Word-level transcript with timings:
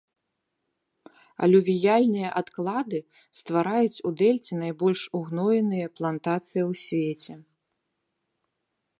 Алювіяльныя 1.47 2.29
адклады 2.41 2.99
ствараюць 3.39 4.03
у 4.09 4.13
дэльце 4.21 4.53
найбольш 4.63 5.01
угноеныя 5.19 5.87
плантацыі 5.99 6.61
ў 6.69 6.81
свеце. 6.85 7.33